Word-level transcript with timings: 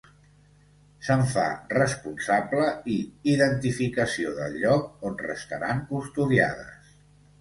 Se'n 1.07 1.19
fa 1.33 1.43
responsable 1.75 2.65
i 2.95 2.97
identificació 3.35 4.33
del 4.41 4.57
lloc 4.65 5.07
on 5.11 5.21
restaran 5.29 5.85
custodiades. 5.93 6.95